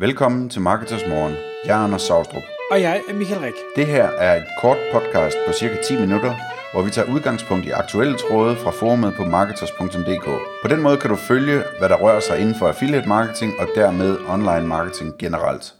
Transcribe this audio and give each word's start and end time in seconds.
Velkommen 0.00 0.48
til 0.48 0.60
Marketers 0.60 1.06
Morgen. 1.08 1.34
Jeg 1.64 1.80
er 1.80 1.84
Anders 1.84 2.02
Saustrup. 2.02 2.42
Og 2.70 2.80
jeg 2.80 3.02
er 3.08 3.14
Michael 3.14 3.40
Rik. 3.40 3.54
Det 3.76 3.86
her 3.86 4.04
er 4.04 4.36
et 4.36 4.46
kort 4.60 4.78
podcast 4.92 5.36
på 5.46 5.52
cirka 5.52 5.82
10 5.82 6.00
minutter, 6.00 6.34
hvor 6.72 6.82
vi 6.82 6.90
tager 6.90 7.14
udgangspunkt 7.14 7.66
i 7.66 7.70
aktuelle 7.70 8.16
tråde 8.18 8.56
fra 8.56 8.70
forumet 8.70 9.14
på 9.16 9.24
marketers.dk. 9.24 10.24
På 10.62 10.68
den 10.68 10.82
måde 10.82 10.96
kan 10.96 11.10
du 11.10 11.16
følge, 11.16 11.62
hvad 11.78 11.88
der 11.88 11.96
rører 11.96 12.20
sig 12.20 12.40
inden 12.40 12.54
for 12.54 12.68
affiliate 12.68 13.08
marketing 13.08 13.52
og 13.58 13.68
dermed 13.74 14.18
online 14.28 14.66
marketing 14.66 15.18
generelt. 15.18 15.74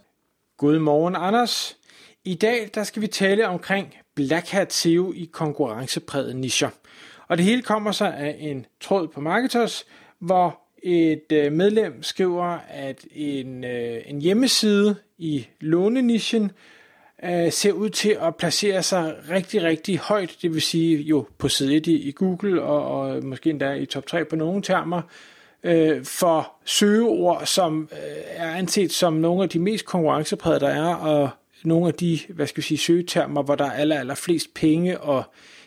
Godmorgen, 0.57 1.15
Anders. 1.15 1.77
I 2.25 2.35
dag 2.35 2.69
der 2.75 2.83
skal 2.83 3.01
vi 3.01 3.07
tale 3.07 3.47
omkring 3.47 3.95
Black 4.15 4.49
Hat 4.49 4.73
SEO 4.73 5.13
i 5.15 5.29
konkurrencepræget 5.33 6.35
nischer. 6.35 6.69
Og 7.27 7.37
det 7.37 7.45
hele 7.45 7.61
kommer 7.61 7.91
sig 7.91 8.17
af 8.17 8.35
en 8.39 8.65
tråd 8.81 9.07
på 9.07 9.21
Marketers, 9.21 9.85
hvor 10.19 10.61
et 10.83 11.31
øh, 11.31 11.51
medlem 11.51 12.03
skriver, 12.03 12.57
at 12.69 13.05
en, 13.11 13.63
øh, 13.63 14.01
en 14.05 14.21
hjemmeside 14.21 14.95
i 15.17 15.47
lånenischen 15.59 16.51
øh, 17.23 17.51
ser 17.51 17.71
ud 17.71 17.89
til 17.89 18.17
at 18.21 18.35
placere 18.35 18.83
sig 18.83 19.15
rigtig, 19.29 19.63
rigtig 19.63 19.97
højt, 19.97 20.37
det 20.41 20.53
vil 20.53 20.61
sige 20.61 20.97
jo 20.97 21.27
på 21.37 21.47
side 21.47 21.75
1 21.75 21.87
i, 21.87 21.95
i 21.95 22.11
Google, 22.11 22.61
og, 22.61 23.01
og 23.01 23.23
måske 23.23 23.49
endda 23.49 23.73
i 23.73 23.85
top 23.85 24.05
3 24.05 24.25
på 24.25 24.35
nogle 24.35 24.61
termer, 24.61 25.01
øh, 25.63 26.05
for 26.05 26.51
søgeord, 26.65 27.45
som 27.45 27.89
øh, 27.91 27.97
er 28.25 28.51
anset 28.51 28.91
som 28.91 29.13
nogle 29.13 29.43
af 29.43 29.49
de 29.49 29.59
mest 29.59 29.85
konkurrenceprægede, 29.85 30.59
der 30.59 30.69
er, 30.69 30.95
og 30.95 31.29
nogle 31.63 31.87
af 31.87 31.93
de, 31.93 32.19
hvad 32.29 32.47
skal 32.47 32.57
vi 32.57 32.67
sige, 32.67 32.77
søgetermer, 32.77 33.43
hvor 33.43 33.55
der 33.55 33.65
er 33.65 33.71
aller, 33.71 33.99
aller 33.99 34.15
flest 34.15 34.53
penge 34.53 34.97
at 35.09 35.23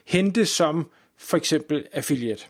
hente 0.06 0.46
som 0.46 0.90
for 1.18 1.36
eksempel 1.36 1.84
affiliate. 1.92 2.44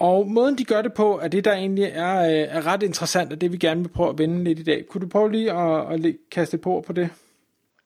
Og 0.00 0.30
måden 0.30 0.58
de 0.58 0.64
gør 0.64 0.82
det 0.82 0.92
på, 0.92 1.20
er 1.22 1.28
det 1.28 1.44
der 1.44 1.52
egentlig 1.52 1.84
er, 1.84 2.20
øh, 2.20 2.56
er 2.56 2.66
ret 2.66 2.82
interessant, 2.82 3.32
og 3.32 3.40
det 3.40 3.52
vi 3.52 3.56
gerne 3.56 3.80
vil 3.80 3.88
prøve 3.88 4.10
at 4.10 4.18
vende 4.18 4.44
lidt 4.44 4.58
i 4.58 4.62
dag. 4.62 4.86
Kunne 4.90 5.00
du 5.00 5.08
prøve 5.08 5.32
lige 5.32 5.52
at, 5.52 5.92
at 5.92 6.16
kaste 6.30 6.58
på 6.58 6.84
på 6.86 6.92
det? 6.92 7.08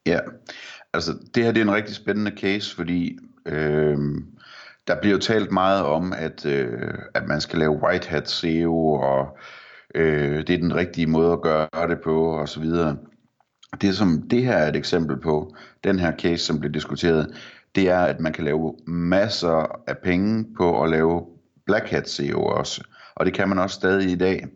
Ja, 0.07 0.19
altså 0.93 1.13
det 1.35 1.45
her 1.45 1.53
det 1.53 1.61
er 1.61 1.65
en 1.65 1.75
rigtig 1.75 1.95
spændende 1.95 2.33
case, 2.41 2.77
fordi 2.77 3.19
øh, 3.47 3.99
der 4.87 5.01
bliver 5.01 5.13
jo 5.13 5.19
talt 5.19 5.53
meget 5.53 5.85
om, 5.85 6.13
at, 6.13 6.47
øh, 6.47 6.95
at 7.15 7.27
man 7.29 7.41
skal 7.41 7.59
lave 7.59 7.83
white 7.83 8.09
hat 8.09 8.31
SEO, 8.31 8.93
og 8.93 9.39
øh, 9.95 10.47
det 10.47 10.51
er 10.51 10.59
den 10.59 10.75
rigtige 10.75 11.07
måde 11.07 11.33
at 11.33 11.43
gøre 11.43 11.89
det 11.89 11.99
på, 12.05 12.27
og 12.27 12.49
så 12.49 12.61
videre. 12.61 12.97
Det 13.81 13.97
som 13.97 14.23
det 14.31 14.43
her 14.43 14.57
er 14.57 14.69
et 14.69 14.77
eksempel 14.77 15.21
på, 15.21 15.55
den 15.85 15.99
her 15.99 16.13
case, 16.17 16.45
som 16.45 16.61
blev 16.61 16.73
diskuteret, 16.73 17.37
det 17.75 17.89
er, 17.89 18.01
at 18.01 18.21
man 18.21 18.33
kan 18.33 18.45
lave 18.45 18.75
masser 18.87 19.83
af 19.87 19.99
penge 19.99 20.47
på 20.57 20.83
at 20.83 20.91
lave 20.91 21.34
Black 21.67 21.89
Hat 21.89 22.09
SEO 22.09 22.43
også, 22.43 22.85
og 23.15 23.27
det 23.27 23.35
kan 23.35 23.49
man 23.49 23.59
også 23.59 23.75
stadig 23.75 24.11
i 24.11 24.17
dag. 24.17 24.47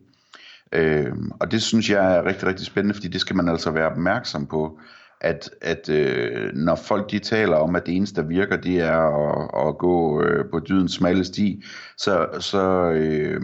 Øh, 0.72 1.12
og 1.40 1.50
det 1.50 1.62
synes 1.62 1.90
jeg 1.90 2.16
er 2.16 2.24
rigtig, 2.24 2.48
rigtig 2.48 2.66
spændende, 2.66 2.94
fordi 2.94 3.08
det 3.08 3.20
skal 3.20 3.36
man 3.36 3.48
altså 3.48 3.70
være 3.70 3.90
opmærksom 3.90 4.46
på, 4.46 4.78
at, 5.20 5.50
at 5.60 5.88
øh, 5.88 6.54
når 6.54 6.74
folk 6.74 7.10
de 7.10 7.18
taler 7.18 7.56
om, 7.56 7.76
at 7.76 7.86
det 7.86 7.96
eneste, 7.96 8.22
der 8.22 8.28
virker, 8.28 8.56
det 8.56 8.80
er 8.80 8.98
at, 8.98 9.68
at 9.68 9.78
gå 9.78 10.22
øh, 10.22 10.50
på 10.50 10.60
dydens 10.60 10.92
smalle 10.92 11.24
sti, 11.24 11.64
så, 11.96 12.28
så, 12.40 12.90
øh, 12.90 13.42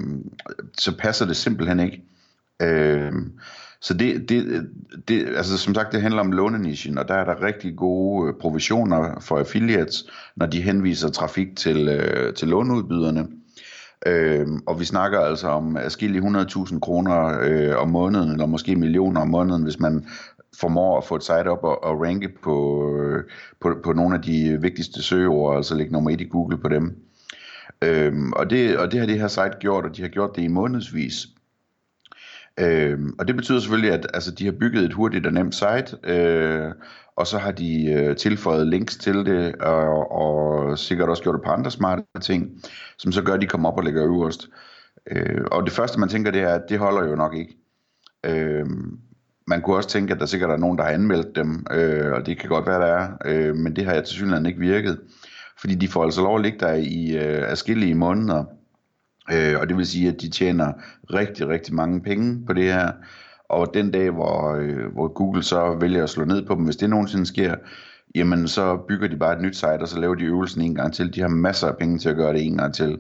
så 0.79 0.97
passer 0.97 1.27
det 1.27 1.37
simpelthen 1.37 1.81
ikke. 1.81 2.03
Øh, 2.63 3.13
så 3.81 3.95
det, 3.95 4.29
det, 4.29 4.71
det, 5.09 5.29
altså 5.37 5.59
som 5.59 5.75
sagt, 5.75 5.93
det 5.93 6.03
handler 6.03 6.21
om 6.21 6.33
lånenischen, 6.33 6.99
og 6.99 7.09
der 7.09 7.15
er 7.15 7.25
der 7.25 7.43
rigtig 7.43 7.77
gode 7.77 8.29
øh, 8.29 8.35
provisioner 8.41 9.21
for 9.21 9.39
affiliates, 9.39 10.11
når 10.37 10.47
de 10.47 10.63
henviser 10.63 11.09
trafik 11.09 11.57
til, 11.57 11.89
øh, 11.89 12.35
til 12.35 12.49
låneudbyderne. 12.49 13.29
Øh, 14.07 14.47
og 14.67 14.81
vi 14.81 14.85
snakker 14.85 15.21
altså 15.21 15.49
om 15.49 15.77
afskillige 15.77 16.23
100.000 16.23 16.81
kroner 16.81 17.39
øh, 17.43 17.77
om 17.77 17.89
måneden, 17.89 18.31
eller 18.31 18.47
måske 18.47 18.77
millioner 18.77 19.21
om 19.21 19.29
måneden, 19.29 19.63
hvis 19.63 19.81
man 19.81 20.07
formår 20.61 20.99
at 20.99 21.05
få 21.05 21.17
et 21.17 21.23
site 21.23 21.49
op 21.49 21.65
og, 21.65 21.85
og 21.85 22.01
ranke 22.01 22.29
på, 22.43 22.89
øh, 22.99 23.25
på, 23.61 23.75
på 23.85 23.93
nogle 23.93 24.15
af 24.15 24.23
de 24.23 24.59
vigtigste 24.61 25.03
søgeord, 25.03 25.57
altså 25.57 25.75
lægge 25.75 25.93
nummer 25.93 26.11
et 26.11 26.21
i 26.21 26.25
Google 26.25 26.59
på 26.59 26.69
dem. 26.69 26.97
Øhm, 27.83 28.33
og, 28.33 28.51
det, 28.51 28.79
og 28.79 28.93
det 28.93 29.01
har 29.01 29.07
det 29.07 29.21
her 29.21 29.29
site 29.29 29.59
gjort, 29.61 29.85
og 29.85 29.97
de 29.97 30.03
har 30.03 30.09
gjort 30.09 30.37
det 30.37 30.43
i 30.43 30.49
månedsvis. 30.49 31.27
Øhm, 32.61 33.15
og 33.19 33.29
det 33.29 33.37
betyder 33.37 33.61
selvfølgelig, 33.61 33.93
at 33.93 34.07
altså, 34.15 34.31
de 34.31 34.45
har 34.45 34.53
bygget 34.53 34.85
et 34.85 34.93
hurtigt 34.93 35.27
og 35.27 35.33
nemt 35.33 35.55
site, 35.55 35.97
øh, 36.05 36.73
og 37.17 37.27
så 37.27 37.39
har 37.39 37.53
de 37.53 37.93
øh, 37.93 38.17
tilføjet 38.17 38.67
links 38.67 38.97
til 38.97 39.15
det, 39.15 39.55
og, 39.55 40.13
og 40.13 40.79
sikkert 40.79 41.09
også 41.09 41.23
gjort 41.23 41.35
det 41.35 41.45
på 41.45 41.51
andre 41.51 41.71
smarte 41.71 42.03
ting, 42.21 42.63
som 42.99 43.13
så 43.13 43.23
gør, 43.23 43.35
at 43.35 43.41
de 43.41 43.47
kommer 43.47 43.71
op 43.71 43.79
og 43.79 43.85
ligger 43.85 44.05
øverst. 44.05 44.49
Øh, 45.11 45.45
og 45.53 45.65
det 45.65 45.73
første, 45.73 46.01
man 46.01 46.09
tænker, 46.09 46.31
det 46.31 46.43
er, 46.43 46.55
at 46.55 46.63
det 46.69 46.79
holder 46.79 47.09
jo 47.09 47.17
nok 47.17 47.35
ikke. 47.35 47.57
Øh, 48.27 48.67
man 49.47 49.63
kunne 49.63 49.77
også 49.77 49.89
tænke, 49.89 50.15
at 50.15 50.21
der 50.21 50.27
sikkert 50.27 50.51
er 50.51 50.57
nogen, 50.57 50.79
der 50.79 50.85
har 50.85 50.91
anmeldt 50.91 51.37
dem, 51.37 51.67
øh, 51.71 52.13
og 52.13 52.27
det 52.27 52.39
kan 52.39 52.49
godt 52.49 52.67
være, 52.67 52.81
der 52.81 52.87
er, 52.87 53.09
øh, 53.25 53.57
men 53.57 53.77
det 53.77 53.85
har 53.85 53.93
jeg 53.93 54.05
til 54.05 54.15
synligheden 54.15 54.47
ikke 54.47 54.61
virket, 54.61 55.01
fordi 55.61 55.75
de 55.75 55.89
får 55.89 56.05
altså 56.05 56.21
lov 56.21 56.37
at 56.37 56.43
ligge 56.43 56.59
der 56.59 56.73
i 56.73 57.17
øh, 57.17 57.51
afskillige 57.51 57.95
måneder, 57.95 58.45
øh, 59.33 59.61
og 59.61 59.69
det 59.69 59.77
vil 59.77 59.87
sige, 59.87 60.09
at 60.09 60.21
de 60.21 60.29
tjener 60.29 60.73
rigtig, 61.13 61.49
rigtig 61.49 61.75
mange 61.75 62.01
penge 62.01 62.47
på 62.47 62.53
det 62.53 62.73
her, 62.73 62.93
og 63.49 63.75
den 63.75 63.91
dag, 63.91 64.11
hvor, 64.11 64.55
øh, 64.55 64.93
hvor 64.93 65.09
Google 65.09 65.43
så 65.43 65.77
vælger 65.81 66.03
at 66.03 66.11
slå 66.11 66.25
ned 66.25 66.47
på 66.47 66.55
dem, 66.55 66.65
hvis 66.65 66.77
det 66.77 66.91
nogensinde 66.91 67.27
sker, 67.27 67.55
jamen 68.15 68.49
så 68.49 68.77
bygger 68.89 69.09
de 69.09 69.17
bare 69.17 69.37
et 69.37 69.43
nyt 69.43 69.57
site, 69.57 69.81
og 69.81 69.89
så 69.89 70.01
laver 70.01 70.15
de 70.15 70.25
øvelsen 70.25 70.63
en 70.63 70.75
gang 70.75 70.95
til. 70.95 71.15
De 71.15 71.21
har 71.21 71.29
masser 71.29 71.69
af 71.69 71.77
penge 71.77 71.99
til 71.99 72.09
at 72.09 72.17
gøre 72.17 72.33
det 72.33 72.47
en 72.47 72.57
gang 72.57 72.75
til. 72.75 72.99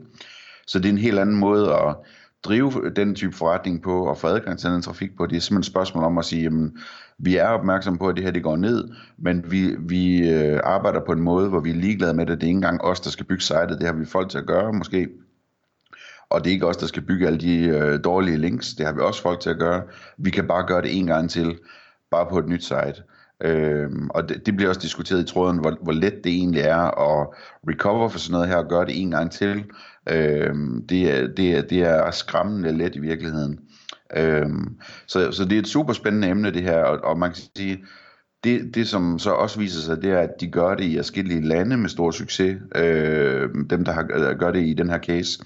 Så 0.66 0.78
det 0.78 0.88
er 0.88 0.92
en 0.92 0.98
helt 0.98 1.18
anden 1.18 1.36
måde 1.36 1.74
at 1.74 1.96
drive 2.44 2.72
den 2.96 3.14
type 3.14 3.32
forretning 3.32 3.82
på 3.82 4.06
og 4.06 4.18
få 4.18 4.26
adgang 4.26 4.58
til 4.58 4.70
den 4.70 4.82
trafik 4.82 5.16
på. 5.16 5.26
Det 5.26 5.36
er 5.36 5.40
simpelthen 5.40 5.60
et 5.60 5.66
spørgsmål 5.66 6.04
om 6.04 6.18
at 6.18 6.24
sige, 6.24 6.42
jamen, 6.42 6.78
vi 7.18 7.36
er 7.36 7.48
opmærksomme 7.48 7.98
på, 7.98 8.08
at 8.08 8.16
det 8.16 8.24
her 8.24 8.30
det 8.30 8.42
går 8.42 8.56
ned, 8.56 8.88
men 9.18 9.44
vi, 9.50 9.76
vi 9.78 10.30
øh, 10.30 10.60
arbejder 10.64 11.00
på 11.06 11.12
en 11.12 11.20
måde, 11.20 11.48
hvor 11.48 11.60
vi 11.60 11.70
er 11.70 11.74
ligeglade 11.74 12.14
med 12.14 12.26
det. 12.26 12.40
Det 12.40 12.42
er 12.42 12.48
ikke 12.48 12.56
engang 12.56 12.84
os, 12.84 13.00
der 13.00 13.10
skal 13.10 13.26
bygge 13.26 13.42
sitet. 13.42 13.78
Det 13.78 13.86
har 13.86 13.92
vi 13.92 14.04
folk 14.04 14.30
til 14.30 14.38
at 14.38 14.46
gøre 14.46 14.72
måske. 14.72 15.08
Og 16.34 16.44
det 16.44 16.50
er 16.50 16.54
ikke 16.54 16.66
os, 16.66 16.76
der 16.76 16.86
skal 16.86 17.02
bygge 17.02 17.26
alle 17.26 17.38
de 17.38 17.64
øh, 17.64 18.04
dårlige 18.04 18.36
links. 18.36 18.74
Det 18.74 18.86
har 18.86 18.92
vi 18.92 19.00
også 19.00 19.22
folk 19.22 19.40
til 19.40 19.50
at 19.50 19.58
gøre. 19.58 19.82
Vi 20.18 20.30
kan 20.30 20.46
bare 20.46 20.66
gøre 20.66 20.82
det 20.82 20.98
en 20.98 21.06
gang 21.06 21.30
til, 21.30 21.58
bare 22.10 22.26
på 22.30 22.38
et 22.38 22.48
nyt 22.48 22.64
site. 22.64 23.02
Øhm, 23.44 24.10
og 24.10 24.28
det, 24.28 24.46
det 24.46 24.56
bliver 24.56 24.68
også 24.68 24.80
diskuteret 24.80 25.20
i 25.20 25.32
tråden, 25.32 25.58
hvor, 25.58 25.78
hvor 25.82 25.92
let 25.92 26.14
det 26.24 26.32
egentlig 26.32 26.60
er 26.62 26.76
at 27.10 27.28
recover 27.68 28.08
for 28.08 28.18
sådan 28.18 28.32
noget 28.32 28.48
her 28.48 28.56
og 28.56 28.68
gøre 28.68 28.86
det 28.86 29.02
en 29.02 29.10
gang 29.10 29.30
til. 29.30 29.64
Øhm, 30.08 30.86
det, 30.86 31.16
er, 31.16 31.26
det, 31.26 31.56
er, 31.56 31.62
det 31.62 31.80
er 31.82 32.10
skræmmende 32.10 32.72
let 32.72 32.96
i 32.96 33.00
virkeligheden. 33.00 33.58
Øhm, 34.16 34.78
så, 35.06 35.32
så 35.32 35.44
det 35.44 35.52
er 35.52 35.58
et 35.58 35.68
super 35.68 35.92
spændende 35.92 36.28
emne 36.28 36.50
det 36.50 36.62
her, 36.62 36.82
og, 36.82 36.98
og 37.04 37.18
man 37.18 37.30
kan 37.30 37.42
sige, 37.56 37.84
det, 38.44 38.74
det 38.74 38.88
som 38.88 39.18
så 39.18 39.30
også 39.30 39.58
viser 39.58 39.80
sig, 39.80 40.02
det 40.02 40.10
er, 40.10 40.18
at 40.18 40.30
de 40.40 40.50
gør 40.50 40.74
det 40.74 40.84
i 40.84 40.96
forskellige 40.96 41.48
lande 41.48 41.76
med 41.76 41.88
stor 41.88 42.10
succes, 42.10 42.56
øh, 42.74 43.48
dem 43.70 43.84
der 43.84 43.92
har, 43.92 44.08
øh, 44.14 44.38
gør 44.38 44.50
det 44.50 44.66
i 44.66 44.74
den 44.74 44.90
her 44.90 44.98
case. 44.98 45.44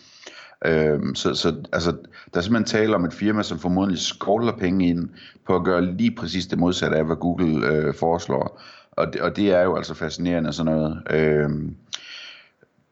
Øhm, 0.67 1.15
så, 1.15 1.35
så 1.35 1.55
altså, 1.73 1.91
der 2.35 2.39
er 2.39 2.41
simpelthen 2.41 2.81
tale 2.81 2.95
om 2.95 3.05
et 3.05 3.13
firma, 3.13 3.43
som 3.43 3.59
formodentlig 3.59 3.99
skovler 3.99 4.53
penge 4.53 4.89
ind 4.89 5.09
på 5.47 5.57
at 5.57 5.65
gøre 5.65 5.85
lige 5.85 6.15
præcis 6.15 6.47
det 6.47 6.59
modsatte 6.59 6.97
af, 6.97 7.05
hvad 7.05 7.17
Google 7.17 7.67
øh, 7.67 7.95
foreslår. 7.95 8.61
Og 8.93 9.13
det, 9.13 9.21
og 9.21 9.37
det 9.37 9.51
er 9.53 9.63
jo 9.63 9.77
altså 9.77 9.95
fascinerende 9.95 10.53
sådan 10.53 10.73
noget. 10.73 11.03
Øhm, 11.11 11.77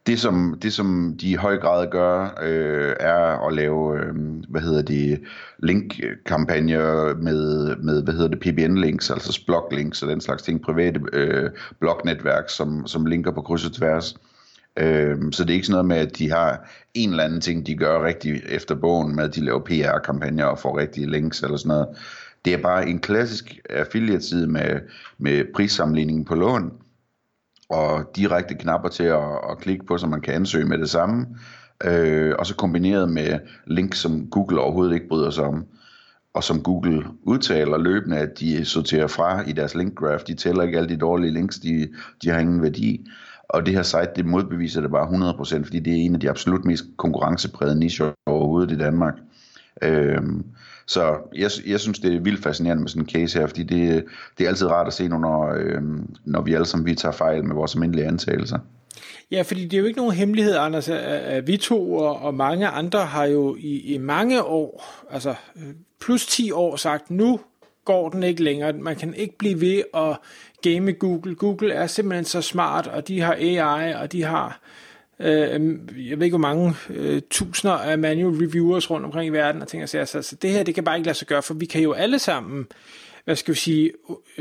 det 0.07 0.21
som, 0.21 0.59
det 0.63 0.73
som 0.73 1.17
de 1.21 1.31
i 1.31 1.35
høj 1.35 1.57
grad 1.57 1.91
gør, 1.91 2.39
øh, 2.43 2.95
er 3.01 3.47
at 3.47 3.55
lave, 3.55 4.01
øh, 4.01 4.15
hvad 4.49 4.61
hedder 4.61 4.83
det, 4.83 5.21
link-kampagner 5.59 7.15
med, 7.15 7.77
med, 7.77 8.03
hvad 8.03 8.15
hedder 8.15 8.29
det, 8.29 8.41
PBN-links, 8.41 9.11
altså 9.11 9.43
blog-links 9.47 10.03
og 10.03 10.09
den 10.09 10.21
slags 10.21 10.43
ting, 10.43 10.63
private 10.63 11.01
øh, 11.13 11.51
blognetværk, 11.81 12.45
som, 12.49 12.87
som 12.87 13.07
linker 13.07 13.31
på 13.31 13.43
kryds 13.43 13.67
og 13.67 13.73
tværs. 13.73 14.17
Øh, 14.77 15.17
så 15.33 15.45
det 15.45 15.51
er 15.51 15.55
ikke 15.55 15.67
sådan 15.67 15.75
noget 15.75 15.87
med, 15.87 15.97
at 15.97 16.19
de 16.19 16.31
har 16.31 16.71
en 16.95 17.11
eller 17.11 17.25
anden 17.25 17.41
ting, 17.41 17.67
de 17.67 17.77
gør 17.77 18.05
rigtig 18.05 18.43
efter 18.49 18.75
bogen 18.75 19.17
med, 19.17 19.25
at 19.25 19.35
de 19.35 19.45
laver 19.45 19.61
PR-kampagner 19.61 20.45
og 20.45 20.59
får 20.59 20.79
rigtige 20.79 21.11
links 21.11 21.43
eller 21.43 21.57
sådan 21.57 21.69
noget. 21.69 21.89
Det 22.45 22.55
er 22.55 22.63
bare 22.63 22.89
en 22.89 22.99
klassisk 22.99 23.59
affiliate-side 23.71 24.47
med, 24.47 24.81
med 25.19 25.45
prissammenligning 25.55 26.27
på 26.27 26.35
lån, 26.35 26.73
og 27.69 28.11
direkte 28.17 28.55
knapper 28.55 28.89
til 28.89 29.05
at, 29.05 29.25
at 29.51 29.59
klikke 29.59 29.87
på, 29.87 29.99
så 29.99 30.07
man 30.07 30.21
kan 30.21 30.35
ansøge 30.35 30.67
med 30.67 30.79
det 30.79 30.91
samme. 30.91 31.27
Øh, 31.85 32.35
og 32.39 32.47
så 32.47 32.55
kombineret 32.55 33.09
med 33.11 33.39
links, 33.67 33.99
som 33.99 34.27
Google 34.31 34.61
overhovedet 34.61 34.95
ikke 34.95 35.09
bryder 35.09 35.31
sig 35.31 35.45
om, 35.45 35.67
og 36.35 36.45
som 36.45 36.63
Google 36.63 37.05
udtaler 37.23 37.79
løbende, 37.79 38.19
at 38.19 38.41
de 38.41 38.65
sorterer 38.65 39.07
fra 39.07 39.49
i 39.49 39.53
deres 39.53 39.75
link 39.75 39.95
graph. 39.95 40.25
De 40.27 40.35
tæller 40.35 40.63
ikke 40.63 40.79
alle 40.79 40.89
de 40.89 40.97
dårlige 40.97 41.33
links, 41.33 41.59
de, 41.59 41.89
de 42.23 42.29
har 42.29 42.39
ingen 42.39 42.63
værdi. 42.63 43.07
Og 43.49 43.67
det 43.67 43.75
her 43.75 43.83
site, 43.83 44.11
det 44.17 44.27
modbeviser 44.27 44.81
det 44.81 44.91
bare 44.91 45.33
100%, 45.59 45.65
fordi 45.65 45.81
det 45.81 45.93
er 45.93 45.97
en 45.97 46.15
af 46.15 46.21
de 46.21 46.31
absolut 46.31 46.65
mest 46.65 46.85
konkurrenceprægede 46.97 47.79
nischer 47.79 48.13
overhovedet 48.27 48.73
i 48.73 48.79
Danmark. 48.79 49.15
Øhm, 49.83 50.45
så 50.87 51.17
jeg, 51.35 51.51
jeg 51.67 51.81
synes, 51.81 51.99
det 51.99 52.15
er 52.15 52.21
vildt 52.21 52.43
fascinerende 52.43 52.83
med 52.83 52.89
sådan 52.89 53.03
en 53.03 53.09
case 53.09 53.39
her, 53.39 53.47
fordi 53.47 53.63
det, 53.63 54.05
det 54.39 54.45
er 54.45 54.49
altid 54.49 54.67
rart 54.67 54.87
at 54.87 54.93
se, 54.93 55.09
når, 55.09 55.55
øhm, 55.57 56.15
når 56.25 56.43
vi 56.43 56.55
alle 56.55 56.67
sammen 56.67 56.87
vi 56.87 56.95
tager 56.95 57.13
fejl 57.13 57.45
med 57.45 57.55
vores 57.55 57.75
almindelige 57.75 58.07
antagelser. 58.07 58.59
Ja, 59.31 59.43
fordi 59.43 59.65
det 59.65 59.75
er 59.75 59.79
jo 59.79 59.87
ikke 59.87 59.99
nogen 59.99 60.13
hemmelighed, 60.13 60.57
Anders, 60.57 60.89
at 60.89 61.47
vi 61.47 61.57
to 61.57 61.95
og, 61.95 62.23
og 62.23 62.35
mange 62.35 62.69
andre 62.69 63.07
har 63.07 63.25
jo 63.25 63.57
i, 63.59 63.95
i 63.95 63.99
mange 63.99 64.43
år, 64.43 64.85
altså 65.11 65.35
øh, 65.57 65.75
plus 66.01 66.27
10 66.27 66.51
år 66.53 66.77
sagt, 66.77 67.11
nu 67.11 67.41
går 67.87 68.09
den 68.09 68.23
ikke 68.23 68.43
længere. 68.43 68.73
Man 68.73 68.97
kan 68.97 69.15
ikke 69.15 69.39
blive 69.39 69.61
ved 69.61 69.83
at 69.95 70.17
game 70.63 70.93
Google. 70.93 71.35
Google 71.35 71.73
er 71.73 71.87
simpelthen 71.87 72.25
så 72.25 72.41
smart, 72.41 72.87
og 72.87 73.09
de 73.09 73.21
har 73.21 73.35
AI, 73.35 73.95
og 73.95 74.13
de 74.13 74.23
har 74.23 74.61
øh, 75.21 75.79
jeg 76.09 76.19
ved 76.19 76.25
ikke 76.25 76.39
hvor 76.39 76.39
mange 76.39 76.75
øh, 76.91 77.23
tusinder 77.31 77.75
af 77.75 77.99
manual 77.99 78.37
reviewers 78.37 78.91
rundt 78.91 79.07
omkring 79.07 79.27
i 79.27 79.31
verden, 79.31 79.63
og 79.63 79.69
tænker 79.69 79.87
sig, 79.87 80.01
altså, 80.01 80.23
så 80.23 80.37
det 80.37 80.51
her, 80.51 80.63
det 80.63 80.75
kan 80.75 80.85
bare 80.85 80.97
ikke 80.97 81.07
lade 81.07 81.19
sig 81.19 81.29
gøre, 81.29 81.43
for 81.43 81.55
vi 81.55 81.67
kan 81.67 81.83
jo 81.83 81.93
alle 81.93 82.19
sammen 82.19 82.67
hvad 83.27 83.37
skal 83.37 83.55
vi 83.55 83.59
sige, 83.59 83.93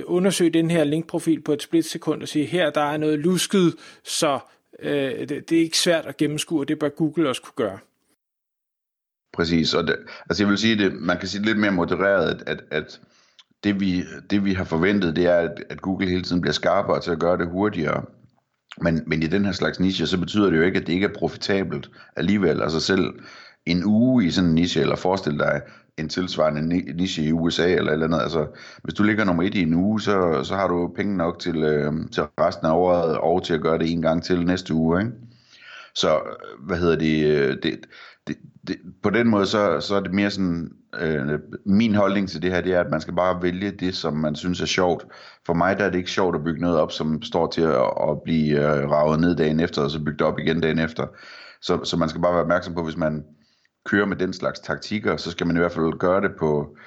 undersøge 0.03 0.49
den 0.49 0.71
her 0.71 0.83
linkprofil 0.83 1.41
på 1.41 1.53
et 1.53 1.61
splitsekund 1.61 2.21
og 2.21 2.27
sige, 2.27 2.45
her 2.45 2.69
der 2.69 2.81
er 2.81 2.97
noget 2.97 3.19
lusket, 3.19 3.75
så 4.03 4.39
øh, 4.79 5.29
det, 5.29 5.49
det 5.49 5.51
er 5.51 5.61
ikke 5.61 5.77
svært 5.77 6.05
at 6.05 6.17
gennemskue, 6.17 6.59
og 6.59 6.67
det 6.67 6.79
bør 6.79 6.89
Google 6.89 7.29
også 7.29 7.41
kunne 7.41 7.67
gøre. 7.67 7.79
Præcis, 9.33 9.73
og 9.73 9.87
det, 9.87 9.95
altså 10.29 10.43
jeg 10.43 10.49
vil 10.49 10.57
sige, 10.57 10.77
det, 10.77 10.93
man 10.93 11.17
kan 11.19 11.27
sige 11.27 11.39
det 11.39 11.47
lidt 11.47 11.59
mere 11.59 11.71
modereret, 11.71 12.29
at, 12.29 12.43
at, 12.47 12.63
at 12.71 12.99
det, 13.65 13.79
vi, 13.79 14.03
det 14.29 14.45
vi 14.45 14.53
har 14.53 14.63
forventet, 14.63 15.15
det 15.15 15.25
er, 15.25 15.35
at, 15.35 15.63
at 15.69 15.81
Google 15.81 16.09
hele 16.09 16.23
tiden 16.23 16.41
bliver 16.41 16.53
skarpere 16.53 17.01
til 17.01 17.11
at 17.11 17.19
gøre 17.19 17.37
det 17.37 17.47
hurtigere. 17.47 18.03
Men, 18.81 19.03
men 19.07 19.23
i 19.23 19.27
den 19.27 19.45
her 19.45 19.51
slags 19.51 19.79
niche, 19.79 20.07
så 20.07 20.17
betyder 20.17 20.49
det 20.49 20.57
jo 20.57 20.61
ikke, 20.61 20.79
at 20.79 20.87
det 20.87 20.93
ikke 20.93 21.05
er 21.05 21.19
profitabelt 21.19 21.89
alligevel. 22.15 22.61
Altså 22.61 22.79
selv 22.79 23.13
en 23.65 23.85
uge 23.85 24.25
i 24.25 24.31
sådan 24.31 24.49
en 24.49 24.55
niche, 24.55 24.81
eller 24.81 24.95
forestil 24.95 25.39
dig 25.39 25.61
en 25.97 26.09
tilsvarende 26.09 26.93
niche 26.95 27.23
i 27.23 27.31
USA 27.31 27.73
eller 27.73 27.91
eller 27.91 28.05
andet. 28.05 28.21
Altså, 28.21 28.47
hvis 28.83 28.93
du 28.93 29.03
ligger 29.03 29.23
nummer 29.23 29.43
et 29.43 29.55
i 29.55 29.61
en 29.61 29.73
uge, 29.73 30.01
så, 30.01 30.43
så 30.43 30.55
har 30.55 30.67
du 30.67 30.93
penge 30.95 31.17
nok 31.17 31.39
til, 31.39 31.63
øh, 31.63 31.93
til 32.11 32.23
resten 32.23 32.67
af 32.67 32.71
året, 32.71 33.17
og 33.17 33.43
til 33.43 33.53
at 33.53 33.61
gøre 33.61 33.77
det 33.77 33.91
en 33.91 34.01
gang 34.01 34.23
til 34.23 34.45
næste 34.45 34.73
uge. 34.73 35.01
Ikke? 35.01 35.11
Så 35.95 36.19
hvad 36.59 36.77
hedder 36.77 36.95
det, 36.95 37.25
øh, 37.25 37.57
det, 37.63 37.79
det, 38.27 38.35
det 38.67 38.77
på 39.03 39.09
den 39.09 39.27
måde, 39.27 39.45
så, 39.45 39.79
så 39.79 39.95
er 39.95 39.99
det 39.99 40.13
mere 40.13 40.31
sådan, 40.31 40.71
øh, 40.99 41.39
min 41.65 41.95
holdning 41.95 42.29
til 42.29 42.41
det 42.41 42.51
her, 42.51 42.61
det 42.61 42.73
er, 42.73 42.79
at 42.79 42.91
man 42.91 43.01
skal 43.01 43.15
bare 43.15 43.41
vælge 43.41 43.71
det, 43.71 43.95
som 43.95 44.13
man 44.13 44.35
synes 44.35 44.61
er 44.61 44.65
sjovt. 44.65 45.05
For 45.45 45.53
mig 45.53 45.79
der 45.79 45.85
er 45.85 45.89
det 45.89 45.97
ikke 45.97 46.11
sjovt 46.11 46.35
at 46.35 46.43
bygge 46.43 46.61
noget 46.61 46.79
op, 46.79 46.91
som 46.91 47.21
står 47.21 47.47
til 47.47 47.61
at, 47.61 47.93
at 48.09 48.21
blive 48.23 48.59
øh, 48.59 48.91
ravet 48.91 49.19
ned 49.19 49.35
dagen 49.35 49.59
efter, 49.59 49.81
og 49.81 49.91
så 49.91 49.99
bygget 49.99 50.21
op 50.21 50.39
igen 50.39 50.61
dagen 50.61 50.79
efter. 50.79 51.07
Så, 51.61 51.83
så 51.83 51.97
man 51.97 52.09
skal 52.09 52.21
bare 52.21 52.33
være 52.33 52.41
opmærksom 52.41 52.73
på, 52.73 52.83
hvis 52.83 52.97
man 52.97 53.23
kører 53.85 54.05
med 54.05 54.17
den 54.17 54.33
slags 54.33 54.59
taktikker, 54.59 55.17
så 55.17 55.31
skal 55.31 55.47
man 55.47 55.55
i 55.55 55.59
hvert 55.59 55.71
fald 55.71 55.99
gøre 55.99 56.21
det 56.21 56.31
på 56.39 56.77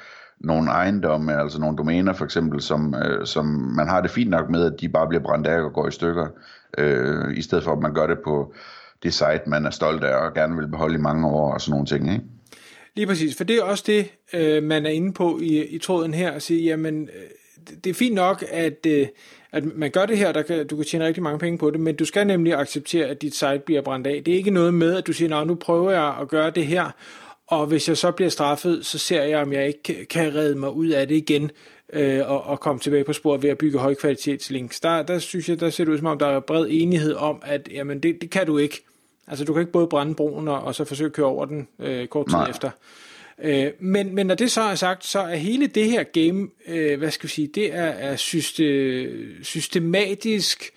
nogle 0.41 0.71
ejendomme, 0.71 1.41
altså 1.41 1.61
nogle 1.61 1.77
domæner 1.77 2.13
for 2.13 2.25
eksempel, 2.25 2.61
som, 2.61 2.95
øh, 2.95 3.27
som 3.27 3.47
man 3.77 3.89
har 3.89 4.01
det 4.01 4.11
fint 4.11 4.31
nok 4.31 4.51
med, 4.51 4.65
at 4.65 4.81
de 4.81 4.89
bare 4.89 5.09
bliver 5.09 5.23
brændt 5.23 5.47
af 5.47 5.63
og 5.63 5.73
går 5.73 5.89
i 5.89 5.91
stykker, 5.91 6.27
øh, 6.79 7.37
i 7.37 7.43
stedet 7.43 7.65
for 7.65 7.73
at 7.73 7.79
man 7.79 7.95
gør 7.95 8.07
det 8.07 8.19
på 8.25 8.55
det 9.03 9.15
site, 9.15 9.41
man 9.47 9.67
er 9.67 9.71
stolt 9.71 10.05
af 10.05 10.27
og 10.27 10.35
gerne 10.35 10.57
vil 10.57 10.69
beholde 10.69 10.95
i 10.95 11.01
mange 11.01 11.29
år 11.29 11.53
og 11.53 11.61
sådan 11.61 11.71
nogle 11.71 11.87
ting, 11.87 12.13
ikke? 12.13 12.25
Lige 12.97 13.07
præcis, 13.07 13.37
for 13.37 13.45
det 13.45 13.57
er 13.57 13.63
også 13.63 13.85
det, 13.87 14.13
øh, 14.33 14.63
man 14.63 14.87
er 14.87 14.91
inde 14.91 15.13
på 15.13 15.39
i, 15.43 15.65
i 15.67 15.79
tråden 15.79 16.15
her, 16.15 16.31
at 16.33 16.43
sige, 16.43 16.65
jamen, 16.65 17.03
øh, 17.03 17.75
det 17.85 17.91
er 17.91 17.95
fint 17.95 18.15
nok, 18.15 18.45
at, 18.51 18.87
øh, 18.87 19.07
at 19.53 19.65
man 19.65 19.91
gør 19.91 20.07
det 20.07 20.19
her, 20.19 20.33
der 20.33 20.43
kan, 20.43 20.67
du 20.67 20.77
kan 20.77 20.85
tjene 20.85 21.07
rigtig 21.07 21.23
mange 21.23 21.39
penge 21.39 21.59
på 21.59 21.71
det, 21.71 21.81
men 21.81 21.97
du 21.97 22.05
skal 22.05 22.27
nemlig 22.27 22.55
acceptere, 22.55 23.07
at 23.07 23.23
dit 23.23 23.35
site 23.35 23.63
bliver 23.67 23.83
brændt 23.83 24.07
af. 24.07 24.23
Det 24.25 24.33
er 24.33 24.39
ikke 24.39 24.51
noget 24.51 24.75
med, 24.75 24.97
at 24.97 25.07
du 25.07 25.13
siger, 25.13 25.45
nu 25.45 25.55
prøver 25.55 25.91
jeg 25.91 26.15
at 26.21 26.29
gøre 26.29 26.51
det 26.51 26.67
her, 26.67 26.91
og 27.47 27.67
hvis 27.67 27.89
jeg 27.89 27.97
så 27.97 28.11
bliver 28.11 28.31
straffet, 28.31 28.87
så 28.87 28.99
ser 28.99 29.23
jeg, 29.23 29.39
om 29.39 29.53
jeg 29.53 29.67
ikke 29.67 30.07
kan 30.07 30.35
redde 30.35 30.59
mig 30.59 30.71
ud 30.71 30.89
af 30.89 31.09
det 31.09 31.17
igen, 31.17 31.51
øh, 31.93 32.31
og, 32.31 32.45
og 32.45 32.61
komme 32.61 32.81
tilbage 32.81 33.05
på 33.05 33.13
sporet 33.13 33.43
ved 33.43 33.51
at 33.51 33.59
bygge 33.59 33.79
højkvalitetslinks. 33.79 34.81
Der, 34.81 35.03
der 35.03 35.19
synes 35.19 35.49
jeg, 35.49 35.61
der 35.61 35.71
ser 35.71 35.85
det 35.85 35.93
ud 35.93 35.99
som 35.99 36.07
om, 36.07 36.19
der 36.19 36.27
er 36.27 36.41
bred 36.41 36.67
enighed 36.71 37.15
om, 37.15 37.43
at 37.45 37.69
jamen, 37.73 38.01
det, 38.01 38.19
det 38.21 38.31
kan 38.31 38.47
du 38.47 38.59
ikke. 38.59 38.85
Altså 39.27 39.45
du 39.45 39.53
kan 39.53 39.61
ikke 39.61 39.73
både 39.73 39.87
brænde 39.87 40.15
broen 40.15 40.49
og, 40.49 40.61
og 40.61 40.75
så 40.75 40.85
forsøge 40.85 41.07
at 41.07 41.13
køre 41.13 41.27
over 41.27 41.45
den 41.45 41.69
øh, 41.79 42.07
kort 42.07 42.27
tid 42.27 42.37
Nej. 42.37 42.51
efter. 42.51 42.71
Øh, 43.43 43.71
men, 43.79 44.15
men 44.15 44.27
når 44.27 44.35
det 44.35 44.51
så 44.51 44.61
er 44.61 44.75
sagt, 44.75 45.05
så 45.05 45.19
er 45.19 45.37
hele 45.37 45.67
det 45.67 45.91
her 45.91 46.03
game, 46.03 46.49
øh, 46.69 46.99
hvad 46.99 47.11
skal 47.11 47.29
vi 47.29 47.33
sige, 47.33 47.49
det 47.55 47.75
er, 47.75 47.85
er 47.85 48.17
syste, 48.17 49.45
systematisk 49.45 50.71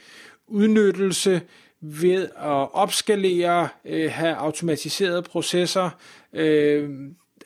udnyttelse 0.47 1.41
ved 1.81 2.23
at 2.23 2.73
opskalere, 2.73 3.67
øh, 3.85 4.11
have 4.11 4.35
automatiseret 4.35 5.23
processer. 5.23 5.89
Øh, 6.33 6.89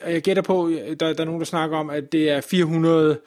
jeg 0.06 0.22
gætter 0.22 0.42
på, 0.42 0.70
der, 1.00 1.12
der 1.12 1.20
er 1.20 1.24
nogen, 1.24 1.40
der 1.40 1.46
snakker 1.46 1.76
om, 1.76 1.90
at 1.90 2.12
det 2.12 2.30
er 2.30 2.40
400 2.40 3.18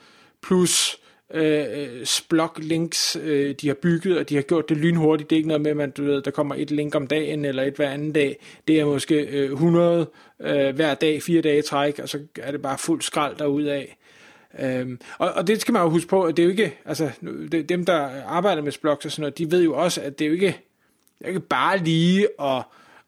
plus 0.43 0.99
øh, 1.33 1.65
øh, 1.71 2.05
splog 2.05 2.51
links, 2.57 3.17
øh, 3.23 3.55
de 3.61 3.67
har 3.67 3.73
bygget, 3.73 4.17
og 4.17 4.29
de 4.29 4.35
har 4.35 4.41
gjort 4.41 4.69
det 4.69 4.77
lynhurtigt. 4.77 5.29
Det 5.29 5.35
er 5.35 5.37
ikke 5.37 5.47
noget 5.47 5.61
med, 5.61 5.71
at 5.71 5.77
man, 5.77 5.91
du 5.91 6.03
ved, 6.03 6.21
der 6.21 6.31
kommer 6.31 6.55
et 6.57 6.71
link 6.71 6.95
om 6.95 7.07
dagen, 7.07 7.45
eller 7.45 7.63
et 7.63 7.75
hver 7.75 7.89
anden 7.89 8.11
dag. 8.11 8.37
Det 8.67 8.79
er 8.79 8.85
måske 8.85 9.15
øh, 9.15 9.51
100 9.51 10.07
øh, 10.39 10.75
hver 10.75 10.93
dag, 10.93 11.23
fire 11.23 11.41
dage 11.41 11.61
træk, 11.61 11.99
og 11.99 12.09
så 12.09 12.19
er 12.39 12.51
det 12.51 12.61
bare 12.61 12.77
fuld 12.77 13.01
skrald 13.01 13.67
af. 13.67 13.97
Øhm, 14.59 14.99
og, 15.17 15.31
og 15.31 15.47
det 15.47 15.61
skal 15.61 15.71
man 15.71 15.81
jo 15.81 15.89
huske 15.89 16.09
på, 16.09 16.23
at 16.23 16.37
det 16.37 16.43
er 16.43 16.45
jo 16.45 16.51
ikke, 16.51 16.77
altså 16.85 17.09
det, 17.51 17.69
dem 17.69 17.85
der 17.85 18.09
arbejder 18.25 18.61
med 18.61 18.71
blogs 18.81 19.05
og 19.05 19.11
sådan 19.11 19.21
noget, 19.21 19.37
de 19.37 19.51
ved 19.51 19.63
jo 19.63 19.75
også, 19.75 20.01
at 20.01 20.19
det 20.19 20.25
er 20.25 20.29
jo 20.29 20.33
ikke, 20.33 20.57
det 21.19 21.25
er 21.25 21.27
ikke 21.27 21.39
bare 21.39 21.77
lige 21.77 22.27
at 22.41 22.63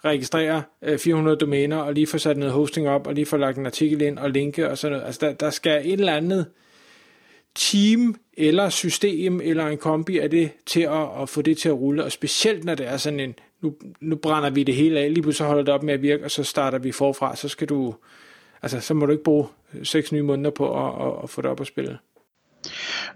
registrere 0.06 0.64
øh, 0.82 1.00
400 1.00 1.38
domæner, 1.38 1.78
og 1.78 1.94
lige 1.94 2.08
få 2.08 2.18
sat 2.18 2.38
noget 2.38 2.54
hosting 2.54 2.90
op, 2.90 3.08
og 3.08 3.14
lige 3.14 3.26
få 3.26 3.38
lagt 3.38 3.58
en 3.58 3.66
artikel 3.66 4.02
ind, 4.02 4.20
og 4.20 4.30
linke 4.30 4.70
og 4.70 4.78
sådan 4.78 4.92
noget. 4.92 5.06
Altså 5.06 5.26
der, 5.26 5.34
der 5.34 5.50
skal 5.50 5.82
et 5.86 6.00
eller 6.00 6.16
andet 6.16 6.46
team 7.56 8.16
eller 8.38 8.70
system 8.70 9.42
eller 9.44 9.68
en 9.68 9.78
kombi 9.78 10.18
af 10.18 10.30
det 10.30 10.52
til 10.66 10.82
at, 10.82 11.22
at 11.22 11.30
få 11.30 11.42
det 11.42 11.58
til 11.58 11.70
at 11.70 11.76
rulle, 11.76 12.04
og 12.04 12.12
specielt 12.12 12.64
når 12.64 12.76
det 12.76 12.88
er 12.88 12.98
sådan 12.98 13.20
en, 13.20 13.34
nu, 13.62 13.74
nu 14.02 14.16
brænder 14.16 14.50
vi 14.50 14.64
det 14.64 14.76
hele 14.76 15.00
af, 15.00 15.14
lige 15.14 15.22
pludselig 15.22 15.48
holder 15.48 15.64
det 15.64 15.74
op 15.74 15.84
med 15.84 15.94
at 15.94 16.02
virke, 16.02 16.26
og 16.26 16.32
så 16.32 16.44
starter 16.44 16.80
vi 16.80 16.92
forfra, 16.92 17.36
så 17.36 17.48
skal 17.48 17.70
du, 17.70 17.96
altså 18.62 18.80
så 18.80 18.94
må 18.94 19.06
du 19.06 19.12
ikke 19.12 19.24
bruge 19.24 19.48
øh, 19.74 19.86
seks 19.86 20.12
nye 20.12 20.22
måneder 20.22 20.52
på 20.52 20.88
at, 20.88 21.08
at, 21.08 21.24
at 21.24 21.30
få 21.30 21.42
det 21.42 21.50
op 21.50 21.62
at 21.62 21.68
spille. 21.68 21.98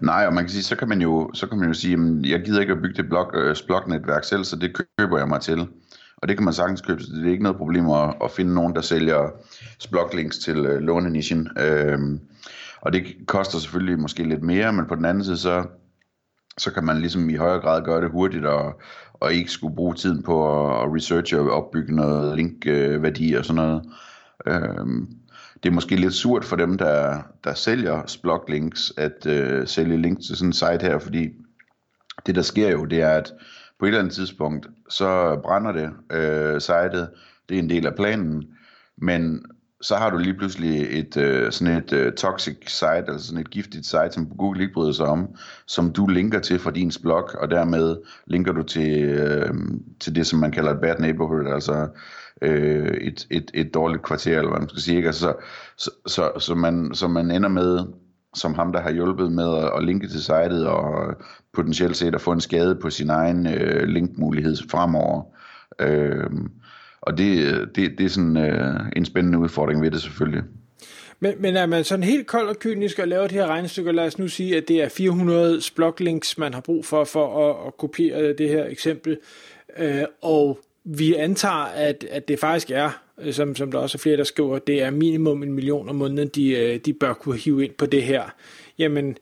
Nej, 0.00 0.26
og 0.26 0.34
man 0.34 0.44
kan 0.44 0.50
sige, 0.50 0.62
så 0.62 0.76
kan 0.76 0.88
man 0.88 1.00
jo, 1.00 1.30
så 1.34 1.46
kan 1.46 1.58
man 1.58 1.68
jo 1.68 1.74
sige, 1.74 1.90
jamen, 1.90 2.24
jeg 2.24 2.40
gider 2.40 2.60
ikke 2.60 2.72
at 2.72 2.82
bygge 2.82 3.02
det 3.02 3.08
blok, 3.08 3.34
øh, 3.38 3.56
blognetværk 3.66 4.24
selv, 4.24 4.44
så 4.44 4.56
det 4.56 4.76
køber 4.98 5.18
jeg 5.18 5.28
mig 5.28 5.40
til. 5.40 5.66
Og 6.16 6.28
det 6.28 6.36
kan 6.36 6.44
man 6.44 6.54
sagtens 6.54 6.80
købe, 6.80 7.02
så 7.02 7.12
det 7.12 7.26
er 7.26 7.30
ikke 7.30 7.42
noget 7.42 7.58
problem 7.58 7.90
at, 7.90 8.14
at 8.24 8.30
finde 8.30 8.54
nogen, 8.54 8.74
der 8.74 8.80
sælger 8.80 9.30
sploglinks 9.78 10.38
til 10.38 10.56
øh, 10.56 10.80
lånenischen. 10.80 11.48
Øh, 11.58 11.98
og 12.86 12.92
det 12.92 13.16
koster 13.26 13.58
selvfølgelig 13.58 13.98
måske 13.98 14.28
lidt 14.28 14.42
mere, 14.42 14.72
men 14.72 14.86
på 14.86 14.94
den 14.94 15.04
anden 15.04 15.24
side, 15.24 15.36
så, 15.36 15.64
så 16.58 16.72
kan 16.72 16.84
man 16.84 16.98
ligesom 16.98 17.30
i 17.30 17.36
højere 17.36 17.60
grad 17.60 17.84
gøre 17.84 18.00
det 18.00 18.10
hurtigt, 18.10 18.46
og, 18.46 18.80
og 19.12 19.32
ikke 19.32 19.50
skulle 19.50 19.76
bruge 19.76 19.94
tiden 19.94 20.22
på 20.22 20.66
at, 20.66 20.82
at 20.82 20.94
researche 20.94 21.40
og 21.40 21.50
opbygge 21.50 21.96
noget 21.96 22.36
linkværdi 22.36 23.34
og 23.34 23.44
sådan 23.44 23.62
noget. 23.62 23.82
Øhm, 24.46 25.08
det 25.62 25.68
er 25.68 25.74
måske 25.74 25.96
lidt 25.96 26.14
surt 26.14 26.44
for 26.44 26.56
dem, 26.56 26.78
der, 26.78 27.22
der 27.44 27.54
sælger 27.54 28.18
bloglinks, 28.22 28.92
at 28.96 29.26
øh, 29.26 29.66
sælge 29.66 29.96
links 29.96 30.26
til 30.26 30.36
sådan 30.36 30.48
en 30.48 30.52
site 30.52 30.80
her, 30.80 30.98
fordi 30.98 31.28
det 32.26 32.34
der 32.34 32.42
sker 32.42 32.70
jo, 32.70 32.84
det 32.84 33.02
er, 33.02 33.10
at 33.10 33.32
på 33.78 33.84
et 33.84 33.88
eller 33.88 34.00
andet 34.00 34.14
tidspunkt, 34.14 34.66
så 34.88 35.40
brænder 35.42 35.72
det 35.72 35.90
øh, 36.12 36.60
sitet, 36.60 37.08
det 37.48 37.54
er 37.54 37.62
en 37.62 37.70
del 37.70 37.86
af 37.86 37.94
planen, 37.94 38.44
men 38.96 39.44
så 39.80 39.96
har 39.96 40.10
du 40.10 40.18
lige 40.18 40.34
pludselig 40.34 40.98
et 40.98 41.16
øh, 41.16 41.52
sådan 41.52 41.76
et 41.76 41.92
øh, 41.92 42.12
toxic 42.12 42.56
site, 42.66 42.86
altså 43.08 43.26
sådan 43.26 43.40
et 43.40 43.50
giftigt 43.50 43.86
site, 43.86 44.10
som 44.10 44.26
Google 44.26 44.62
ikke 44.62 44.74
bryder 44.74 44.92
sig 44.92 45.06
om, 45.06 45.28
som 45.66 45.92
du 45.92 46.06
linker 46.06 46.40
til 46.40 46.58
fra 46.58 46.70
din 46.70 46.92
blog, 47.02 47.30
og 47.34 47.50
dermed 47.50 47.96
linker 48.26 48.52
du 48.52 48.62
til, 48.62 49.04
øh, 49.04 49.54
til 50.00 50.14
det, 50.14 50.26
som 50.26 50.38
man 50.38 50.52
kalder 50.52 50.70
et 50.74 50.80
bad 50.80 50.94
neighborhood, 50.98 51.46
altså 51.46 51.88
øh, 52.42 52.86
et, 52.86 53.26
et, 53.30 53.50
et 53.54 53.74
dårligt 53.74 54.02
kvarter, 54.02 54.38
eller 54.38 54.50
hvad 54.50 54.60
man 54.60 54.68
skal 54.68 54.82
sige. 54.82 54.96
Ikke? 54.96 55.06
Altså, 55.06 55.34
så, 55.76 55.90
så, 55.90 55.90
så, 56.06 56.32
så, 56.38 56.54
man, 56.54 56.90
så 56.94 57.08
man 57.08 57.30
ender 57.30 57.48
med, 57.48 57.78
som 58.34 58.54
ham, 58.54 58.72
der 58.72 58.80
har 58.80 58.90
hjulpet 58.90 59.32
med 59.32 59.56
at, 59.56 59.70
at 59.76 59.84
linke 59.84 60.08
til 60.08 60.22
sitet, 60.22 60.66
og 60.66 61.14
potentielt 61.52 61.96
set 61.96 62.14
at 62.14 62.20
få 62.20 62.32
en 62.32 62.40
skade 62.40 62.74
på 62.74 62.90
sin 62.90 63.10
egen 63.10 63.46
øh, 63.46 63.88
linkmulighed 63.88 64.56
fremover. 64.70 65.22
Øh, 65.80 66.30
og 67.00 67.18
det, 67.18 67.38
øh, 67.38 67.66
det, 67.74 67.98
det 67.98 68.04
er 68.04 68.08
sådan 68.08 68.36
øh, 68.36 68.80
en 68.96 69.04
spændende 69.04 69.38
udfordring 69.38 69.82
ved 69.82 69.90
det 69.90 70.02
selvfølgelig. 70.02 70.42
Men, 71.20 71.34
men 71.38 71.56
er 71.56 71.66
man 71.66 71.84
sådan 71.84 72.04
helt 72.04 72.26
kold 72.26 72.48
og 72.48 72.58
kynisk 72.58 72.98
og 72.98 73.08
laver 73.08 73.22
det 73.22 73.32
her 73.32 73.46
regnestykke, 73.46 73.92
lad 73.92 74.06
os 74.06 74.18
nu 74.18 74.28
sige, 74.28 74.56
at 74.56 74.68
det 74.68 74.82
er 74.82 74.88
400 74.88 75.60
bloglinks, 75.74 76.38
man 76.38 76.54
har 76.54 76.60
brug 76.60 76.84
for, 76.84 77.04
for 77.04 77.50
at, 77.50 77.66
at 77.66 77.76
kopiere 77.76 78.32
det 78.32 78.48
her 78.48 78.64
eksempel, 78.66 79.18
øh, 79.78 80.02
og 80.22 80.60
vi 80.84 81.14
antager, 81.14 81.64
at, 81.64 82.06
at 82.10 82.28
det 82.28 82.38
faktisk 82.38 82.70
er, 82.70 83.02
øh, 83.18 83.34
som, 83.34 83.56
som 83.56 83.70
der 83.70 83.78
også 83.78 83.96
er 83.96 84.00
flere, 84.00 84.16
der 84.16 84.24
skriver, 84.24 84.58
det 84.58 84.82
er 84.82 84.90
minimum 84.90 85.42
en 85.42 85.52
million 85.52 85.88
om 85.88 85.96
måneden, 85.96 86.28
de, 86.28 86.50
øh, 86.50 86.76
de 86.76 86.92
bør 86.92 87.12
kunne 87.12 87.36
hive 87.36 87.64
ind 87.64 87.72
på 87.72 87.86
det 87.86 88.02
her. 88.02 88.22
Jamen, 88.78 89.16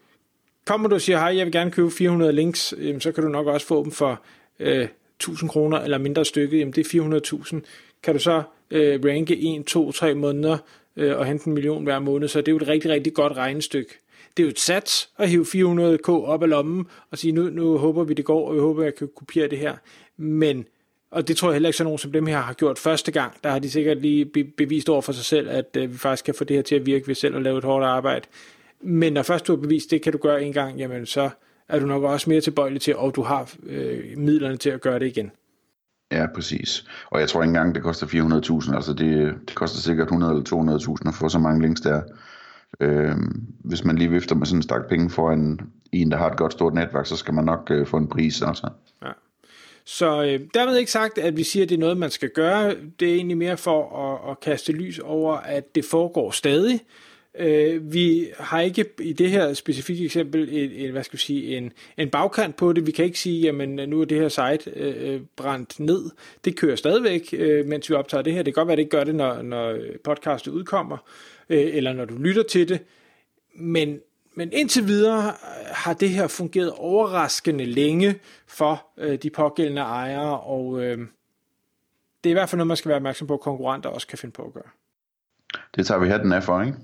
kommer 0.65 0.89
du 0.89 0.95
og 0.95 1.01
siger, 1.01 1.19
hej, 1.19 1.37
jeg 1.37 1.47
vil 1.47 1.53
gerne 1.53 1.71
købe 1.71 1.91
400 1.91 2.33
links, 2.33 2.75
jamen, 2.79 3.01
så 3.01 3.13
kan 3.13 3.25
du 3.25 3.31
nok 3.31 3.47
også 3.47 3.67
få 3.67 3.85
dem 3.85 3.91
for 3.93 4.23
øh, 4.61 4.89
1000 5.17 5.51
kroner 5.51 5.79
eller 5.79 5.99
mindre 5.99 6.25
stykket, 6.25 6.59
jamen 6.59 6.73
det 6.73 6.95
er 6.95 7.21
400.000. 7.55 7.61
Kan 8.03 8.15
du 8.15 8.21
så 8.21 8.43
øh, 8.71 9.05
ranke 9.05 9.57
1, 9.57 9.67
2, 9.67 9.93
3 9.93 10.15
måneder 10.15 10.59
øh, 10.97 11.19
og 11.19 11.27
hente 11.27 11.47
en 11.47 11.55
million 11.55 11.85
hver 11.85 11.99
måned, 11.99 12.29
så 12.29 12.41
det 12.41 12.49
er 12.49 12.53
jo 12.53 12.57
et 12.57 12.69
rigtig, 12.69 12.91
rigtig 12.91 13.15
godt 13.15 13.33
regnestykke. 13.33 13.99
Det 14.37 14.43
er 14.43 14.47
jo 14.47 14.51
et 14.51 14.61
sats 14.61 15.11
at 15.19 15.29
hive 15.29 15.45
400k 15.45 16.11
op 16.11 16.43
af 16.43 16.49
lommen 16.49 16.87
og 17.11 17.19
sige, 17.19 17.33
nu, 17.33 17.43
nu 17.43 17.79
håber 17.79 18.05
vi 18.05 18.15
det 18.15 18.25
går, 18.25 18.49
og 18.49 18.55
vi 18.55 18.61
håber, 18.61 18.83
jeg 18.83 18.95
kan 18.95 19.09
kopiere 19.17 19.49
det 19.49 19.59
her. 19.59 19.77
men 20.17 20.67
og 21.11 21.29
det 21.29 21.37
tror 21.37 21.49
jeg 21.49 21.55
heller 21.55 21.69
ikke, 21.69 21.77
så 21.77 21.85
nogen 21.85 21.99
som 21.99 22.13
dem 22.13 22.27
her 22.27 22.41
har 22.41 22.53
gjort 22.53 22.79
første 22.79 23.13
gang. 23.13 23.33
Der 23.45 23.51
har 23.51 23.59
de 23.59 23.71
sikkert 23.71 23.99
lige 24.03 24.25
bevist 24.57 24.89
over 24.89 25.01
for 25.01 25.13
sig 25.13 25.25
selv, 25.25 25.51
at 25.51 25.77
øh, 25.77 25.93
vi 25.93 25.99
faktisk 25.99 26.25
kan 26.25 26.35
få 26.35 26.45
det 26.45 26.57
her 26.57 26.63
til 26.63 26.75
at 26.75 26.87
virke 26.87 27.09
ved 27.09 27.15
selv 27.15 27.37
at 27.37 27.43
lave 27.43 27.59
et 27.59 27.65
hårdt 27.65 27.85
arbejde. 27.85 28.27
Men 28.81 29.13
når 29.13 29.23
først 29.23 29.47
du 29.47 29.57
har 29.57 29.63
bevist, 29.63 29.91
det 29.91 30.03
kan 30.03 30.13
du 30.13 30.19
gøre 30.19 30.43
en 30.43 30.53
gang, 30.53 30.79
jamen 30.79 31.07
så 31.07 31.31
er 31.69 31.79
du 31.79 31.87
nok 31.87 32.03
også 32.03 32.31
mere 32.31 32.41
tilbøjelig 32.41 32.81
til, 32.81 32.97
og 32.97 33.17
du 33.17 33.23
har 33.23 33.53
øh, 33.67 34.19
midlerne 34.19 34.57
til 34.57 34.71
at 34.71 34.81
gøre 34.81 34.99
det 34.99 35.07
igen. 35.07 35.31
Ja, 36.13 36.27
præcis. 36.35 36.85
Og 37.11 37.21
jeg 37.21 37.29
tror 37.29 37.43
ikke 37.43 37.49
engang, 37.49 37.75
det 37.75 37.83
koster 37.83 38.07
400.000. 38.07 38.75
Altså 38.75 38.93
det, 38.93 39.35
det 39.49 39.55
koster 39.55 39.79
sikkert 39.79 40.07
100 40.07 40.33
eller 40.33 40.99
200.000 41.03 41.09
at 41.09 41.15
få 41.15 41.29
så 41.29 41.39
mange 41.39 41.63
links 41.63 41.81
der. 41.81 42.03
Øh, 42.81 43.17
hvis 43.65 43.85
man 43.85 43.97
lige 43.97 44.11
vifter 44.11 44.35
med 44.35 44.47
sådan 44.47 44.59
en 44.59 44.63
stak 44.63 44.89
penge 44.89 45.11
for 45.11 45.31
en, 45.31 45.61
en, 45.93 46.11
der 46.11 46.17
har 46.17 46.31
et 46.31 46.37
godt 46.37 46.53
stort 46.53 46.75
netværk, 46.75 47.07
så 47.07 47.17
skal 47.17 47.35
man 47.35 47.45
nok 47.45 47.71
øh, 47.71 47.87
få 47.87 47.97
en 47.97 48.09
pris. 48.09 48.43
Altså. 48.43 48.69
Ja. 49.03 49.11
Så 49.87 50.23
øh, 50.23 50.41
dermed 50.55 50.77
ikke 50.77 50.91
sagt, 50.91 51.19
at 51.19 51.37
vi 51.37 51.43
siger, 51.43 51.63
at 51.63 51.69
det 51.69 51.75
er 51.75 51.81
noget, 51.81 51.97
man 51.97 52.11
skal 52.11 52.31
gøre. 52.31 52.75
Det 53.01 53.11
er 53.11 53.15
egentlig 53.15 53.39
mere 53.39 53.57
for 53.57 53.97
at, 53.99 54.31
at 54.31 54.41
kaste 54.41 54.73
lys 54.73 54.99
over, 54.99 55.37
at 55.37 55.75
det 55.75 55.85
foregår 55.85 56.31
stadig. 56.31 56.81
Øh, 57.39 57.93
vi 57.93 58.29
har 58.39 58.61
ikke 58.61 58.85
i 59.01 59.13
det 59.13 59.31
her 59.31 59.55
specifikke 59.55 60.05
eksempel 60.05 60.49
en, 60.53 60.71
en 60.71 60.93
hvad 60.93 61.05
skal 61.05 61.17
vi 61.17 61.23
sige, 61.23 61.57
en, 61.57 61.73
en 61.97 62.11
bagkant 62.11 62.57
på 62.57 62.73
det. 62.73 62.87
Vi 62.87 62.93
kan 62.93 63.05
ikke 63.05 63.19
sige, 63.19 63.41
jamen 63.41 63.89
nu 63.89 64.01
er 64.01 64.05
det 64.05 64.21
her 64.21 64.29
site 64.29 64.71
øh, 64.77 65.15
øh, 65.15 65.21
brændt 65.37 65.81
ned. 65.81 66.11
Det 66.45 66.57
kører 66.57 66.77
stadigvæk, 66.77 67.29
øh, 67.33 67.67
mens 67.67 67.91
vi 67.91 67.95
optager 67.95 68.23
det 68.23 68.33
her. 68.33 68.43
Det 68.43 68.55
kan 68.55 68.61
godt 68.61 68.69
være, 68.69 68.73
at 68.73 68.77
det 68.77 68.83
ikke 68.83 68.97
gør 68.97 69.05
det, 69.05 69.15
når, 69.15 69.43
når 69.43 69.79
podcastet 70.05 70.53
udkommer, 70.53 70.97
øh, 71.49 71.77
eller 71.77 71.93
når 71.93 72.05
du 72.05 72.15
lytter 72.19 72.43
til 72.43 72.69
det. 72.69 72.81
Men, 73.55 74.01
men 74.35 74.53
indtil 74.53 74.87
videre 74.87 75.33
har 75.67 75.93
det 75.95 76.11
her 76.11 76.27
fungeret 76.27 76.73
overraskende 76.73 77.65
længe 77.65 78.15
for 78.47 78.87
øh, 78.99 79.19
de 79.23 79.31
pågældende 79.31 79.83
ejere, 79.83 80.41
og 80.41 80.83
øh, 80.83 80.99
det 82.25 82.31
er 82.31 82.33
i 82.33 82.33
hvert 82.33 82.49
fald 82.49 82.59
noget, 82.59 82.69
man 82.69 82.77
skal 82.77 82.89
være 82.89 82.97
opmærksom 82.97 83.27
på, 83.27 83.35
at 83.35 83.41
konkurrenter 83.41 83.91
også 83.91 84.07
kan 84.07 84.19
finde 84.19 84.33
på 84.33 84.43
at 84.43 84.53
gøre. 84.53 84.71
Det 85.77 85.87
tager 85.87 85.99
vi 85.99 86.09
hatten 86.09 86.33
af 86.33 86.43
for, 86.43 86.63
ikke? 86.63 86.77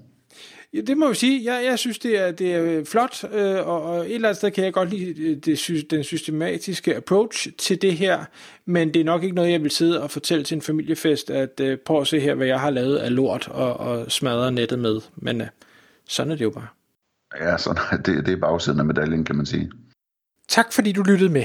Ja, 0.75 0.81
det 0.81 0.99
må 0.99 1.09
vi 1.09 1.15
sige. 1.15 1.53
Jeg, 1.53 1.65
jeg 1.65 1.79
synes, 1.79 1.99
det 1.99 2.19
er, 2.19 2.31
det 2.31 2.55
er 2.55 2.85
flot, 2.85 3.25
øh, 3.33 3.69
og, 3.69 3.83
og 3.83 3.99
et 3.99 4.15
eller 4.15 4.29
andet 4.29 4.37
sted 4.37 4.51
kan 4.51 4.65
jeg 4.65 4.73
godt 4.73 4.91
lide 4.91 5.23
øh, 5.23 5.37
det, 5.37 5.91
den 5.91 6.05
systematiske 6.05 6.97
approach 6.97 7.49
til 7.59 7.83
det 7.83 7.97
her, 7.97 8.25
men 8.65 8.95
det 8.95 9.01
er 9.01 9.05
nok 9.05 9.23
ikke 9.23 9.35
noget, 9.35 9.51
jeg 9.51 9.63
vil 9.63 9.71
sidde 9.71 10.03
og 10.03 10.11
fortælle 10.11 10.45
til 10.45 10.55
en 10.55 10.63
familiefest, 10.63 11.31
at 11.31 11.61
øh, 11.61 11.79
prøv 11.79 12.01
at 12.01 12.07
se 12.07 12.21
her, 12.21 12.35
hvad 12.35 12.47
jeg 12.47 12.61
har 12.61 12.71
lavet 12.71 12.97
af 12.97 13.15
lort 13.15 13.49
og, 13.49 13.77
og 13.77 14.13
smadret 14.13 14.55
nettet 14.55 14.79
med. 14.79 15.01
Men 15.17 15.41
øh, 15.41 15.47
sådan 16.09 16.33
er 16.33 16.37
det 16.37 16.45
jo 16.45 16.51
bare. 16.51 16.67
Ja, 17.41 17.59
sådan, 17.59 18.03
det, 18.07 18.27
det 18.27 18.33
er 18.33 18.37
bagsiden 18.37 18.79
af 18.81 18.85
medaljen, 18.85 19.25
kan 19.25 19.37
man 19.37 19.47
sige. 19.47 19.71
Tak 20.49 20.73
fordi 20.73 20.93
du 20.93 21.03
lyttede 21.03 21.31
med. 21.31 21.45